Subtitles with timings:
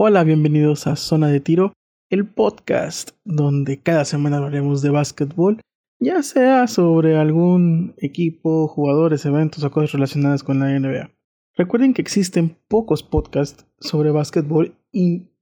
[0.00, 1.72] Hola, bienvenidos a Zona de Tiro,
[2.08, 5.60] el podcast donde cada semana hablaremos de básquetbol,
[5.98, 11.10] ya sea sobre algún equipo, jugadores, eventos o cosas relacionadas con la NBA.
[11.56, 15.32] Recuerden que existen pocos podcasts sobre básquetbol y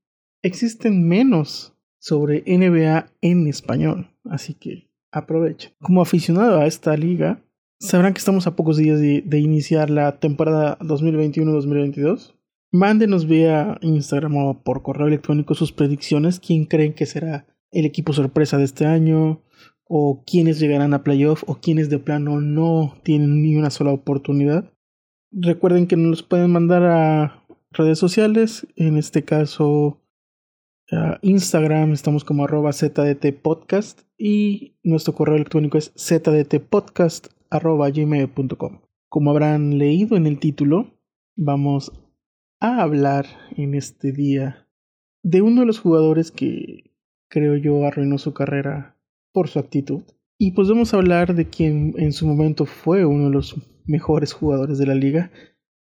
[0.43, 5.73] existen menos sobre NBA en español, así que aprovechen.
[5.83, 7.45] Como aficionado a esta liga,
[7.79, 12.36] sabrán que estamos a pocos días de, de iniciar la temporada 2021-2022
[12.77, 18.13] Mándenos vía Instagram o por correo electrónico sus predicciones, quién creen que será el equipo
[18.13, 19.43] sorpresa de este año,
[19.85, 24.71] o quiénes llegarán a playoff, o quiénes de plano no tienen ni una sola oportunidad.
[25.33, 30.03] Recuerden que nos pueden mandar a redes sociales, en este caso
[30.93, 38.83] a Instagram, estamos como arroba ZDT Podcast y nuestro correo electrónico es zdtpodcast arroba gmail.com.
[39.09, 40.91] Como habrán leído en el título,
[41.37, 41.91] vamos
[42.67, 44.69] a hablar en este día
[45.23, 46.93] de uno de los jugadores que
[47.29, 48.97] creo yo arruinó su carrera
[49.33, 50.03] por su actitud.
[50.39, 53.55] Y pues vamos a hablar de quien en su momento fue uno de los
[53.87, 55.31] mejores jugadores de la liga.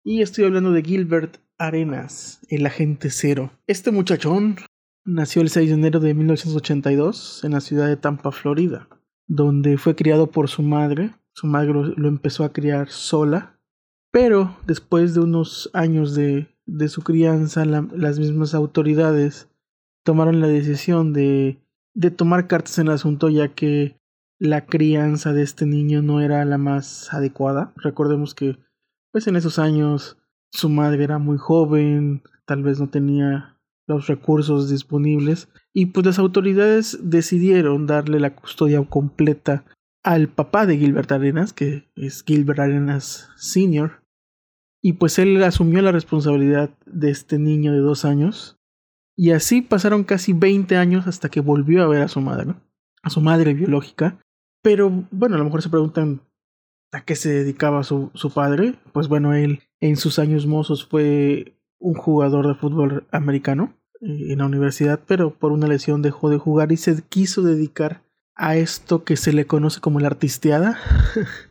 [0.04, 3.52] Y estoy hablando de Gilbert Arenas, el agente cero.
[3.66, 4.56] Este muchachón
[5.04, 8.88] nació el 6 de enero de 1982 en la ciudad de Tampa, Florida,
[9.26, 11.14] donde fue criado por su madre.
[11.32, 13.60] Su madre lo empezó a criar sola
[14.10, 19.48] pero después de unos años de, de su crianza, las mismas autoridades
[20.04, 21.60] tomaron la decisión de,
[21.94, 23.98] de tomar cartas en el asunto ya que
[24.38, 27.72] la crianza de este niño no era la más adecuada.
[27.76, 28.58] Recordemos que
[29.12, 30.16] pues en esos años
[30.50, 36.18] su madre era muy joven, tal vez no tenía los recursos disponibles y pues las
[36.18, 39.64] autoridades decidieron darle la custodia completa
[40.02, 44.00] al papá de Gilbert Arenas, que es Gilbert Arenas Sr.,
[44.82, 48.58] y pues él asumió la responsabilidad de este niño de dos años.
[49.16, 52.54] Y así pasaron casi 20 años hasta que volvió a ver a su madre,
[53.02, 54.18] a su madre biológica.
[54.62, 56.22] Pero bueno, a lo mejor se preguntan
[56.92, 58.76] a qué se dedicaba su, su padre.
[58.92, 64.38] Pues bueno, él en sus años mozos fue un jugador de fútbol americano eh, en
[64.38, 68.02] la universidad, pero por una lesión dejó de jugar y se quiso dedicar
[68.34, 70.78] a esto que se le conoce como la artisteada.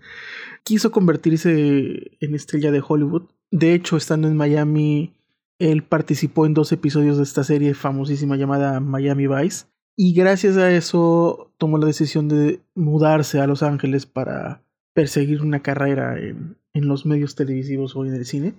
[0.69, 3.23] quiso convertirse en estrella de Hollywood.
[3.49, 5.15] De hecho, estando en Miami,
[5.57, 9.65] él participó en dos episodios de esta serie famosísima llamada Miami Vice.
[9.95, 14.61] Y gracias a eso tomó la decisión de mudarse a Los Ángeles para
[14.93, 18.53] perseguir una carrera en, los medios televisivos o en el cine.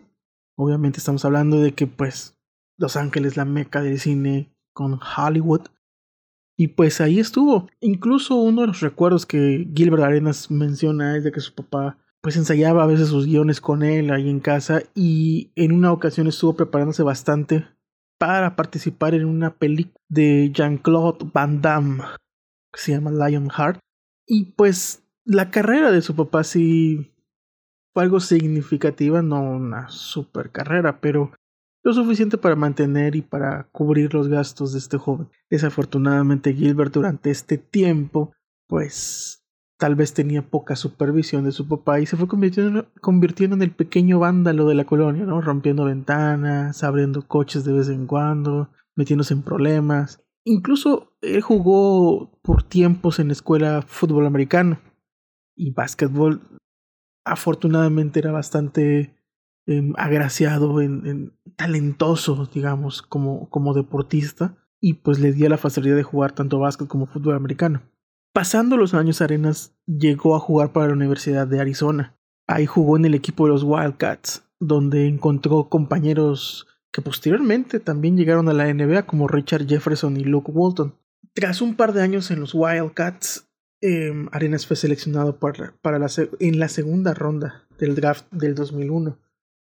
[0.56, 2.36] Obviamente estamos hablando de que pues
[2.76, 5.68] Los Ángeles, la meca del cine con Hollywood.
[6.60, 7.70] Y pues ahí estuvo.
[7.80, 12.36] Incluso uno de los recuerdos que Gilbert Arenas menciona es de que su papá pues
[12.36, 16.56] ensayaba a veces sus guiones con él ahí en casa y en una ocasión estuvo
[16.56, 17.66] preparándose bastante
[18.18, 22.02] para participar en una película de Jean-Claude Van Damme
[22.70, 23.78] que se llama Lionheart.
[24.26, 27.10] Y pues la carrera de su papá sí
[27.94, 31.32] fue algo significativa, no una super carrera, pero
[31.82, 35.28] lo suficiente para mantener y para cubrir los gastos de este joven.
[35.48, 38.32] Desafortunadamente Gilbert durante este tiempo
[38.66, 39.44] pues
[39.78, 44.18] tal vez tenía poca supervisión de su papá y se fue convirtiendo, en el pequeño
[44.18, 45.40] vándalo de la colonia, ¿no?
[45.40, 50.22] Rompiendo ventanas, abriendo coches de vez en cuando, metiéndose en problemas.
[50.44, 54.78] Incluso él jugó por tiempos en la escuela fútbol americano
[55.56, 56.42] y básquetbol.
[57.24, 59.16] Afortunadamente era bastante
[59.70, 66.02] Em, agraciado, en, talentoso, digamos, como, como deportista, y pues le dio la facilidad de
[66.02, 67.80] jugar tanto básquet como fútbol americano.
[68.34, 72.18] Pasando los años, Arenas llegó a jugar para la Universidad de Arizona.
[72.48, 78.48] Ahí jugó en el equipo de los Wildcats, donde encontró compañeros que posteriormente también llegaron
[78.48, 80.96] a la NBA como Richard Jefferson y Luke Walton.
[81.32, 83.48] Tras un par de años en los Wildcats,
[83.80, 86.08] em, Arenas fue seleccionado para, para la,
[86.40, 89.16] en la segunda ronda del draft del 2001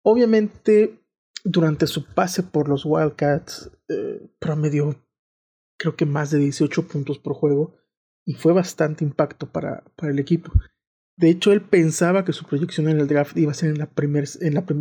[0.08, 1.00] Obviamente,
[1.44, 4.96] durante su pase por los Wildcats, eh, promedió
[5.78, 7.76] creo que más de 18 puntos por juego
[8.24, 10.52] y fue bastante impacto para, para el equipo.
[11.18, 13.90] De hecho, él pensaba que su proyección en el draft iba a ser en la
[13.90, 14.28] primera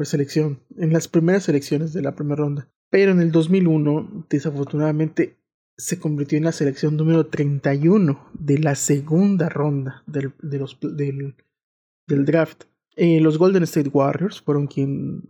[0.05, 2.69] selección, en las primeras selecciones de la primera ronda.
[2.91, 5.39] Pero en el 2001, desafortunadamente,
[5.79, 12.65] se convirtió en la selección número 31 de la segunda ronda del, del draft.
[12.97, 15.23] Eh, los Golden State Warriors fueron quien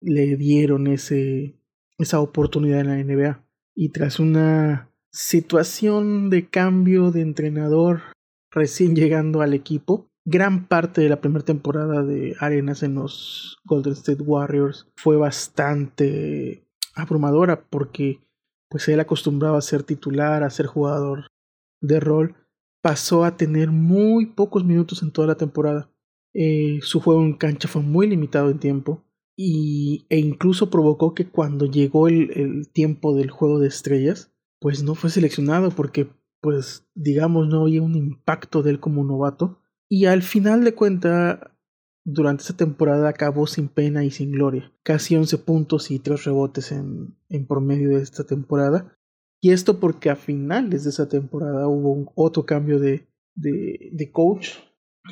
[0.00, 1.56] le dieron ese,
[1.98, 3.44] esa oportunidad en la NBA.
[3.74, 8.02] Y tras una situación de cambio de entrenador
[8.50, 13.92] recién llegando al equipo, gran parte de la primera temporada de Arenas en los Golden
[13.92, 18.20] State Warriors fue bastante abrumadora porque
[18.68, 21.28] pues él acostumbraba a ser titular, a ser jugador
[21.80, 22.34] de rol,
[22.82, 25.90] pasó a tener muy pocos minutos en toda la temporada.
[26.34, 29.04] Eh, su juego en cancha fue muy limitado en tiempo
[29.36, 34.82] y, e incluso provocó que cuando llegó el, el tiempo del juego de estrellas, pues
[34.82, 36.08] no fue seleccionado porque
[36.40, 39.60] pues digamos no había un impacto de él como novato.
[39.88, 41.54] Y al final de cuenta
[42.04, 46.70] durante esa temporada acabó sin pena y sin gloria, casi 11 puntos y 3 rebotes
[46.70, 48.96] en, en promedio de esta temporada.
[49.40, 54.50] Y esto porque a finales de esa temporada hubo otro cambio de, de, de, coach.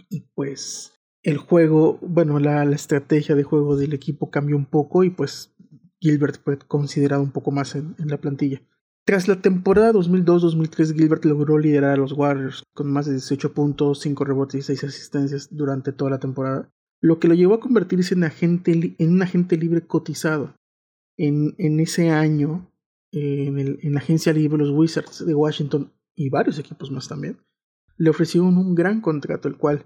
[0.08, 0.92] Y pues
[1.22, 5.54] el juego, bueno, la, la, estrategia de juego del equipo cambió un poco y pues
[6.00, 8.62] Gilbert fue considerado un poco más en, en la plantilla.
[9.04, 14.00] Tras la temporada 2002-2003, Gilbert logró liderar a los Warriors con más de 18 puntos,
[14.00, 16.72] 5 rebotes y 6 asistencias durante toda la temporada
[17.02, 20.54] lo que lo llevó a convertirse en, agente, en un agente libre cotizado.
[21.18, 22.72] En, en ese año,
[23.10, 27.38] en, el, en la agencia libre, los Wizards de Washington y varios equipos más también,
[27.96, 29.84] le ofrecieron un gran contrato, el cual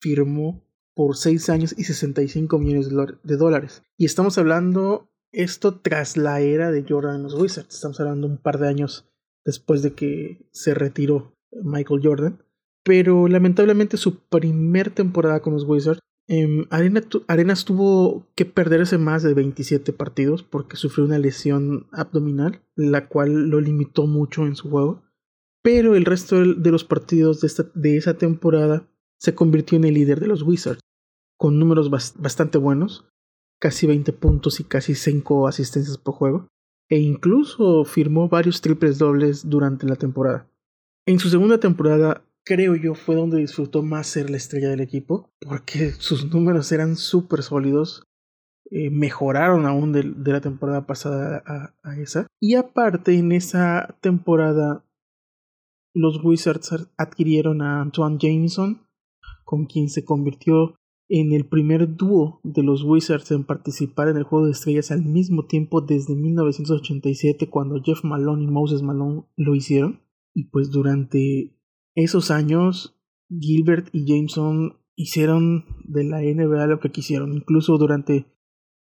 [0.00, 0.64] firmó
[0.94, 2.88] por 6 años y 65 millones
[3.22, 3.82] de dólares.
[3.96, 7.74] Y estamos hablando esto tras la era de Jordan los Wizards.
[7.74, 9.08] Estamos hablando un par de años
[9.44, 12.42] después de que se retiró Michael Jordan.
[12.84, 19.22] Pero lamentablemente su primer temporada con los Wizards eh, Arena Arenas tuvo que perderse más
[19.22, 24.70] de 27 partidos porque sufrió una lesión abdominal, la cual lo limitó mucho en su
[24.70, 25.02] juego.
[25.62, 27.40] Pero el resto de los partidos
[27.74, 28.88] de esa temporada
[29.22, 30.80] se convirtió en el líder de los Wizards,
[31.38, 33.06] con números bastante buenos,
[33.60, 36.48] casi 20 puntos y casi 5 asistencias por juego,
[36.90, 40.50] e incluso firmó varios triples dobles durante la temporada.
[41.06, 45.30] En su segunda temporada creo yo, fue donde disfrutó más ser la estrella del equipo,
[45.40, 48.04] porque sus números eran súper sólidos,
[48.70, 52.26] eh, mejoraron aún de, de, la temporada pasada a, a, esa.
[52.40, 54.84] Y aparte, en esa temporada,
[55.94, 58.80] los Wizards adquirieron a Antoine Jameson,
[59.52, 60.76] con quien se convirtió
[61.10, 65.04] en el primer dúo de los Wizards en participar en el juego de estrellas al
[65.04, 70.00] mismo tiempo desde 1987 cuando Jeff Malone y Moses Malone lo hicieron.
[70.32, 71.54] Y pues durante
[71.94, 77.34] esos años Gilbert y Jameson hicieron de la NBA lo que quisieron.
[77.34, 78.24] Incluso durante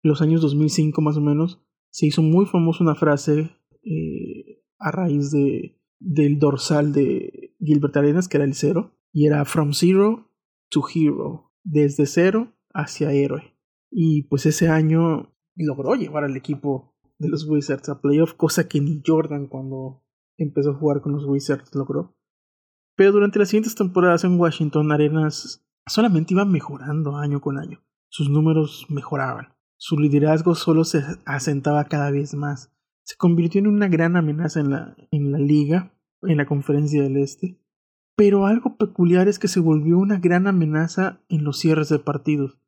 [0.03, 1.61] los años 2005 más o menos
[1.91, 3.51] se hizo muy famosa una frase
[3.83, 9.45] eh, a raíz de, del dorsal de Gilbert Arenas que era el cero y era
[9.45, 10.26] From Zero
[10.69, 13.57] to Hero, desde cero hacia héroe.
[13.91, 18.79] Y pues ese año logró llevar al equipo de los Wizards a playoff, cosa que
[18.79, 20.03] ni Jordan cuando
[20.37, 22.15] empezó a jugar con los Wizards logró.
[22.95, 27.83] Pero durante las siguientes temporadas en Washington, Arenas solamente iba mejorando año con año.
[28.09, 29.53] Sus números mejoraban.
[29.77, 32.73] Su liderazgo solo se asentaba cada vez más.
[33.03, 37.17] Se convirtió en una gran amenaza en la, en la liga, en la conferencia del
[37.17, 37.59] Este.
[38.17, 42.59] Pero algo peculiar es que se volvió una gran amenaza en los cierres de partidos,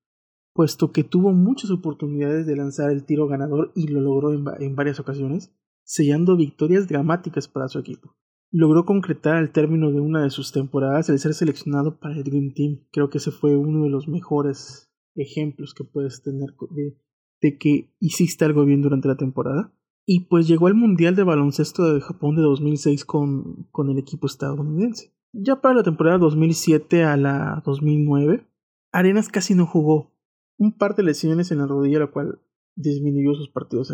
[0.53, 4.99] puesto que tuvo muchas oportunidades de lanzar el tiro ganador y lo logró en, varias
[4.99, 5.51] ocasiones,
[5.83, 8.15] sellando victorias dramáticas para su equipo
[8.51, 12.53] logró concretar al término de una de sus temporadas el ser seleccionado para el Dream
[12.53, 12.79] Team.
[12.91, 16.97] Creo que ese fue uno de los mejores ejemplos que puedes tener de,
[17.41, 19.73] de que hiciste algo bien durante la temporada.
[20.05, 24.25] Y pues llegó al Mundial de Baloncesto de Japón de 2006 con, con el equipo
[24.25, 25.13] estadounidense.
[25.31, 28.47] Ya para la temporada 2007 a la 2009,
[28.91, 30.15] Arenas casi no jugó.
[30.57, 32.41] Un par de lesiones en la rodilla, lo cual
[32.75, 33.93] disminuyó sus partidos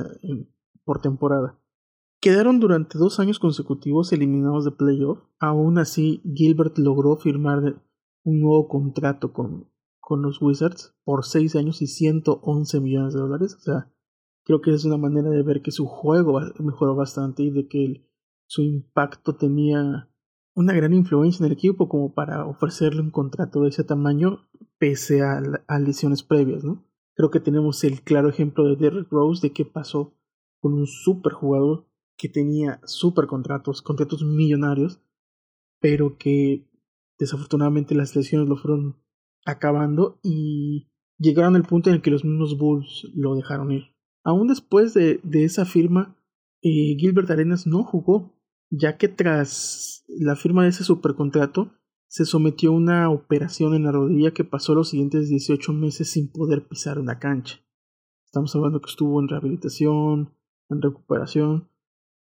[0.84, 1.60] por temporada.
[2.22, 5.20] Quedaron durante dos años consecutivos eliminados de playoff.
[5.40, 7.84] Aún así, Gilbert logró firmar
[8.24, 13.56] un nuevo contrato con, con los Wizards por seis años y 111 millones de dólares.
[13.56, 13.92] O sea,
[14.46, 18.10] creo que es una manera de ver que su juego mejoró bastante y de que
[18.48, 20.10] su impacto tenía
[20.56, 24.48] una gran influencia en el equipo como para ofrecerle un contrato de ese tamaño
[24.78, 26.84] pese a, a lesiones previas, ¿no?
[27.16, 30.14] Creo que tenemos el claro ejemplo de Derrick Rose de qué pasó
[30.60, 35.02] con un super jugador que tenía super contratos, contratos millonarios,
[35.80, 36.70] pero que
[37.20, 38.98] desafortunadamente las lesiones lo fueron
[39.46, 43.96] acabando y llegaron al punto en el que los mismos Bulls lo dejaron ir.
[44.24, 46.18] Aún después de, de esa firma,
[46.62, 48.35] eh, Gilbert Arenas no jugó,
[48.78, 51.72] ya que tras la firma de ese supercontrato
[52.08, 56.32] se sometió a una operación en la rodilla que pasó los siguientes 18 meses sin
[56.32, 57.60] poder pisar una cancha.
[58.26, 60.34] Estamos hablando que estuvo en rehabilitación,
[60.70, 61.70] en recuperación,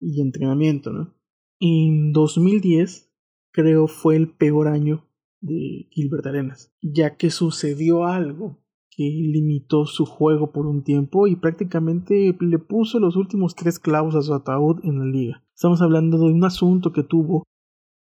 [0.03, 1.15] y entrenamiento, ¿no?
[1.61, 3.11] En 2010
[3.53, 5.07] creo fue el peor año
[5.41, 8.62] de Gilbert Arenas, ya que sucedió algo
[8.95, 14.15] que limitó su juego por un tiempo y prácticamente le puso los últimos tres clavos
[14.15, 15.45] a su ataúd en la liga.
[15.55, 17.45] Estamos hablando de un asunto que tuvo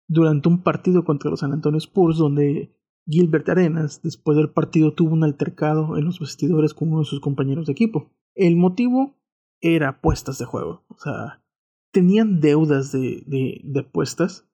[0.07, 5.13] durante un partido contra los San Antonio Spurs donde Gilbert Arenas después del partido tuvo
[5.13, 8.11] un altercado en los vestidores con uno de sus compañeros de equipo.
[8.33, 9.15] El motivo
[9.61, 11.43] era apuestas de juego, o sea,
[11.91, 14.47] tenían deudas de, de, de apuestas,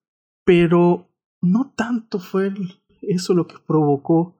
[0.43, 1.09] pero
[1.41, 2.51] no tanto fue
[3.01, 4.35] eso lo que provocó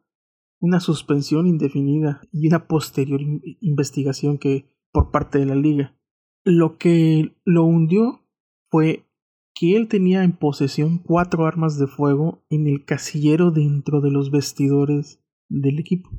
[0.66, 3.22] una suspensión indefinida y una posterior
[3.62, 5.96] investigación que por parte de la liga.
[6.44, 8.22] Lo que lo hundió
[8.72, 9.06] fue
[9.54, 14.32] que él tenía en posesión cuatro armas de fuego en el casillero dentro de los
[14.32, 16.10] vestidores del equipo.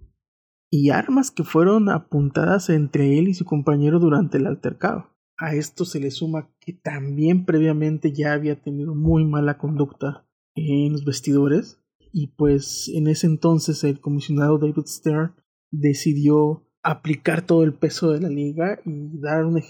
[0.70, 5.10] Y armas que fueron apuntadas entre él y su compañero durante el altercado.
[5.38, 10.92] A esto se le suma que también previamente ya había tenido muy mala conducta en
[10.92, 11.82] los vestidores
[12.16, 15.34] y pues en ese entonces el comisionado David Stern
[15.70, 19.62] decidió aplicar todo el peso de la liga y dar un,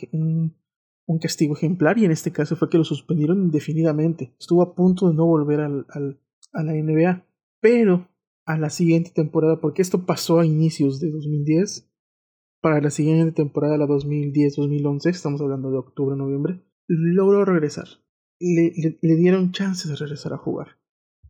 [1.08, 4.36] un, castigo ejemplar y en este caso fue que lo suspendieron indefinidamente.
[4.38, 6.20] Estuvo a punto de no volver al, al,
[6.52, 7.26] a la NBA,
[7.60, 8.08] pero
[8.44, 11.90] a la siguiente temporada, porque esto pasó a inicios de 2010,
[12.60, 17.88] para la siguiente temporada, la 2010-2011, estamos hablando de octubre-noviembre, logró regresar.
[18.38, 20.76] Le, le, le dieron chance de regresar a jugar.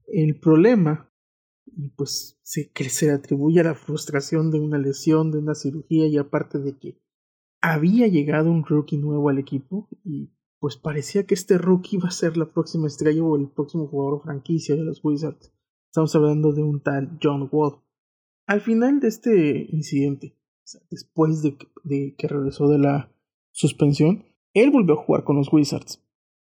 [0.07, 1.13] El problema,
[1.67, 6.07] y pues se, que se atribuye a la frustración de una lesión, de una cirugía,
[6.07, 7.01] y aparte de que
[7.61, 12.13] había llegado un rookie nuevo al equipo, y pues parecía que este rookie iba a
[12.13, 15.53] ser la próxima estrella o el próximo jugador franquicia de los Wizards.
[15.91, 17.81] Estamos hablando de un tal John Wall.
[18.47, 20.37] Al final de este incidente,
[20.91, 23.13] después de de que regresó de la
[23.53, 26.03] suspensión, él volvió a jugar con los Wizards.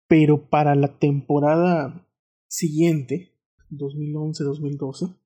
[0.09, 2.07] Pero para la temporada
[2.49, 3.33] siguiente,
[3.71, 5.17] 2011-2012.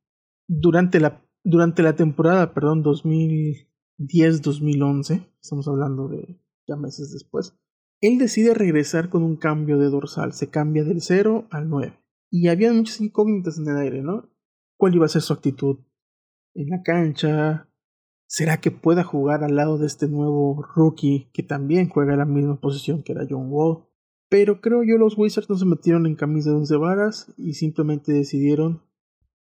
[0.48, 7.56] Durante la, durante la temporada, perdón, 2010-2011, estamos hablando de ya meses después,
[8.00, 11.98] él decide regresar con un cambio de dorsal, se cambia del 0 al 9.
[12.30, 14.28] Y había muchas incógnitas en el aire, ¿no?
[14.76, 15.78] ¿Cuál iba a ser su actitud
[16.54, 17.68] en la cancha?
[18.26, 22.60] ¿Será que pueda jugar al lado de este nuevo rookie que también juega la misma
[22.60, 23.84] posición que era John Wall?
[24.32, 28.14] Pero creo yo los Wizards no se metieron en camisa de once varas y simplemente
[28.14, 28.80] decidieron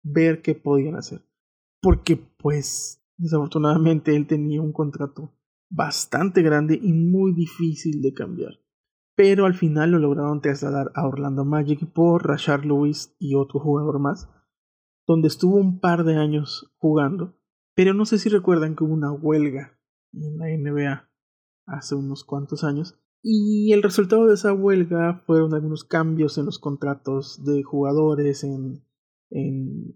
[0.02, 1.23] ver qué podían hacer.
[1.80, 5.33] Porque pues desafortunadamente él tenía un contrato
[5.71, 8.61] bastante grande y muy difícil de cambiar.
[9.14, 13.99] Pero al final lo lograron trasladar a Orlando Magic por Rashard Lewis y otro jugador
[13.99, 14.28] más,
[15.06, 17.35] donde estuvo un par de años jugando.
[17.75, 19.80] Pero no sé si recuerdan que hubo una huelga
[20.12, 21.09] en la NBA
[21.64, 26.58] hace unos cuantos años y el resultado de esa huelga fueron algunos cambios en los
[26.58, 28.85] contratos de jugadores, en,
[29.30, 29.92] en,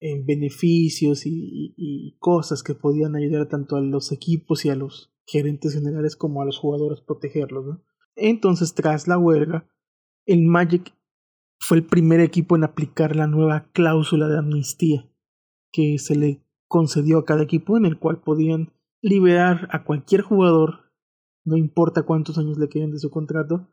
[0.00, 5.12] en beneficios y, y, cosas que podían ayudar tanto a los equipos y a los
[5.26, 7.66] gerentes generales como a los jugadores protegerlos.
[7.66, 7.84] ¿no?
[8.16, 9.68] Entonces, tras la huelga,
[10.26, 10.94] el Magic
[11.60, 15.10] fue el primer equipo en aplicar la nueva cláusula de amnistía
[15.72, 18.72] que se le concedió a cada equipo en el cual podían
[19.02, 20.85] liberar a cualquier jugador
[21.46, 23.68] no importa cuántos años le queden de su contrato,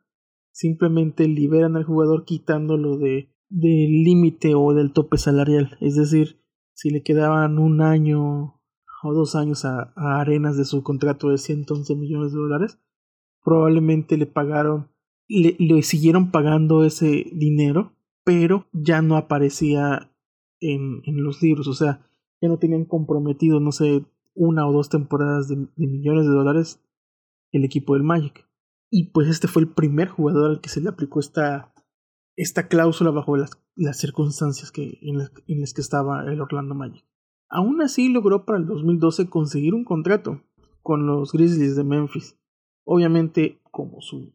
[0.51, 6.39] simplemente liberan al jugador quitándolo de del límite o del tope salarial, es decir,
[6.73, 8.59] si le quedaban un año
[9.03, 12.79] o dos años a, Arenas de su contrato de 111 millones de dólares,
[13.43, 14.89] probablemente le pagaron,
[15.27, 20.11] le, le siguieron pagando ese dinero, pero ya no aparecía
[20.59, 22.07] en, en los libros, o sea,
[22.41, 24.03] ya no tenían comprometido, no sé,
[24.33, 26.79] una o dos temporadas de millones de dólares
[27.53, 28.45] el equipo del Magic.
[28.89, 31.73] Y pues este fue el primer jugador al que se le aplicó esta,
[32.35, 36.75] esta cláusula bajo las, las circunstancias que, en, las, en las que estaba el Orlando
[36.75, 37.05] Magic.
[37.49, 40.41] Aún así logró para el 2012 conseguir un contrato
[40.81, 42.37] con los Grizzlies de Memphis.
[42.83, 44.33] Obviamente, como su.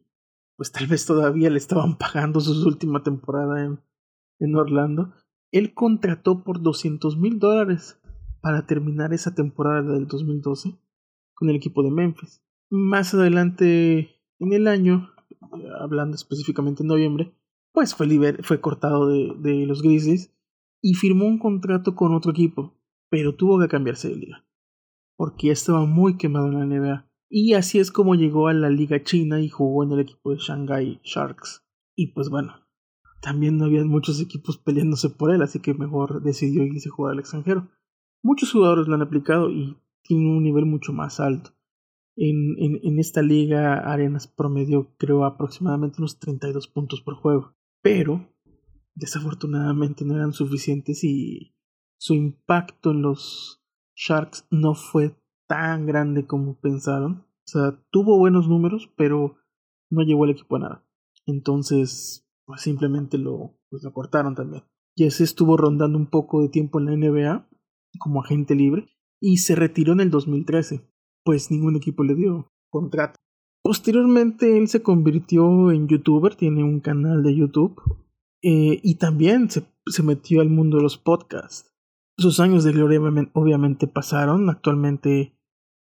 [0.55, 3.79] Pues tal vez todavía le estaban pagando su última temporada en,
[4.39, 5.13] en Orlando.
[5.51, 7.99] Él contrató por 200 mil dólares
[8.41, 10.77] para terminar esa temporada del 2012
[11.33, 12.41] con el equipo de Memphis.
[12.69, 15.11] Más adelante en el año,
[15.79, 17.33] hablando específicamente en noviembre,
[17.71, 18.07] pues fue,
[18.43, 20.33] fue cortado de, de los Grizzlies
[20.81, 22.77] y firmó un contrato con otro equipo,
[23.09, 24.45] pero tuvo que cambiarse de liga,
[25.17, 27.09] porque ya estaba muy quemado en la NBA.
[27.31, 30.37] Y así es como llegó a la liga china y jugó en el equipo de
[30.37, 31.63] Shanghai Sharks.
[31.95, 32.53] Y pues bueno,
[33.21, 37.13] también no había muchos equipos peleándose por él, así que mejor decidió irse a jugar
[37.13, 37.67] al extranjero.
[38.23, 41.51] Muchos jugadores lo han aplicado y tienen un nivel mucho más alto.
[42.15, 47.55] En, en, en, esta liga Arenas promedió creo aproximadamente unos 32 puntos por juego.
[47.81, 48.29] Pero
[48.95, 51.55] desafortunadamente no eran suficientes y
[51.97, 53.63] su impacto en los
[53.95, 55.15] Sharks no fue
[55.47, 57.25] tan grande como pensaron.
[57.45, 59.37] O sea, tuvo buenos números, pero
[59.89, 60.85] no llevó el equipo a nada.
[61.25, 64.63] Entonces, pues simplemente lo, pues lo cortaron también.
[64.95, 67.49] Jesse estuvo rondando un poco de tiempo en la NBA
[67.99, 68.87] como agente libre
[69.19, 70.88] y se retiró en el 2013,
[71.23, 73.15] pues ningún equipo le dio contrato.
[73.63, 77.81] Posteriormente él se convirtió en youtuber, tiene un canal de YouTube
[78.41, 81.73] eh, y también se, se, metió al mundo de los podcasts.
[82.17, 83.01] Sus años de gloria
[83.33, 85.33] obviamente pasaron, actualmente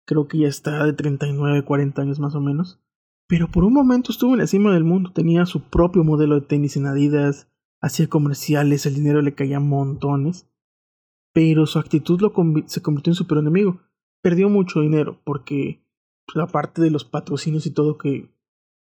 [0.05, 2.79] creo que ya está de 39, 40 años más o menos.
[3.27, 6.45] Pero por un momento estuvo en la cima del mundo, tenía su propio modelo de
[6.45, 7.49] tenis en Adidas,
[7.81, 10.47] hacía comerciales, el dinero le caía montones.
[11.33, 12.31] Pero su actitud lo
[12.67, 13.81] se convirtió en super enemigo.
[14.23, 15.85] Perdió mucho dinero porque,
[16.25, 18.33] pues, aparte de los patrocinios y todo que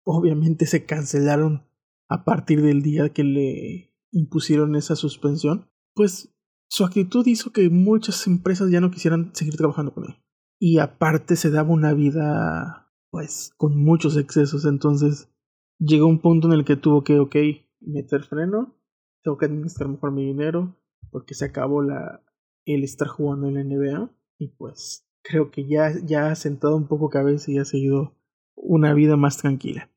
[0.05, 1.67] obviamente se cancelaron
[2.09, 6.35] a partir del día que le impusieron esa suspensión, pues
[6.69, 10.17] su actitud hizo que muchas empresas ya no quisieran seguir trabajando con él.
[10.59, 14.65] Y aparte se daba una vida pues con muchos excesos.
[14.65, 15.31] Entonces
[15.79, 17.37] llegó un punto en el que tuvo que, ok,
[17.81, 18.75] meter freno,
[19.23, 20.77] tengo que administrar mejor mi dinero,
[21.11, 22.25] porque se acabó la,
[22.65, 24.11] el estar jugando en la NBA.
[24.39, 28.15] Y pues creo que ya, ya ha sentado un poco cabeza y ha seguido
[28.55, 29.91] una vida más tranquila.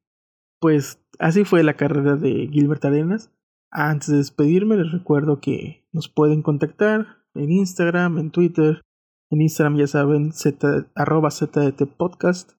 [0.60, 3.32] Pues así fue la carrera de Gilbert Arenas.
[3.72, 8.82] Antes de despedirme, les recuerdo que nos pueden contactar en Instagram, en Twitter.
[9.30, 12.54] En Instagram ya saben, z, arroba ZDT Podcast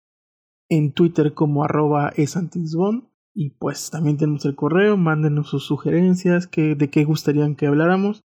[0.69, 3.09] en Twitter como arroba esantisbon.
[3.35, 8.23] Y pues también tenemos el correo, mándenos sus sugerencias, que, de qué gustarían que habláramos.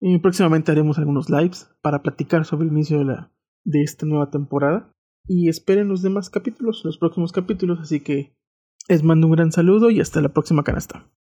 [0.00, 3.32] Y próximamente haremos algunos lives para platicar sobre el inicio de, la,
[3.64, 4.92] de esta nueva temporada.
[5.26, 7.80] Y esperen los demás capítulos, los próximos capítulos.
[7.80, 8.34] Así que
[8.88, 11.10] les mando un gran saludo y hasta la próxima canasta.